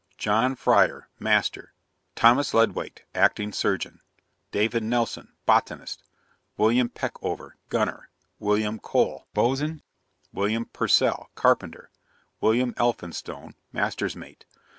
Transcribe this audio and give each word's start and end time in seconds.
JOHN 0.17 0.55
FRYER 0.55 1.09
Master. 1.19 1.75
THOMAS 2.15 2.55
LEDWARD 2.55 3.01
Acting 3.13 3.51
Surgeon. 3.51 4.01
DAVID 4.51 4.81
NELSON 4.81 5.33
Botanist. 5.45 6.03
WILLIAM 6.57 6.89
PECKOVER 6.89 7.57
Gunner. 7.69 8.09
WILLIAM 8.39 8.79
COLE 8.79 9.27
Boatswain. 9.35 9.83
WILLIAM 10.33 10.65
PURCELL 10.73 11.29
Carpenter. 11.35 11.91
WILLIAM 12.39 12.73
ELPHINSTONE 12.77 13.53
Master's 13.71 14.15
Mate. 14.15 14.45